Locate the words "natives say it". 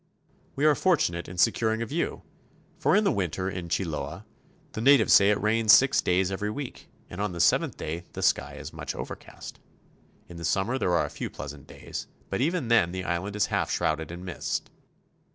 4.81-5.39